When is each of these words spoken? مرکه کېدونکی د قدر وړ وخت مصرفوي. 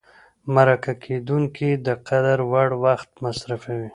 مرکه 0.53 0.93
کېدونکی 1.03 1.69
د 1.85 1.87
قدر 2.07 2.37
وړ 2.51 2.69
وخت 2.83 3.09
مصرفوي. 3.23 3.89